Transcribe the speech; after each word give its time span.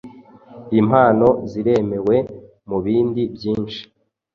Impano 0.79 1.27
ziremewe 1.49 2.17
mubindi 2.69 3.21
byinshi 3.35 3.81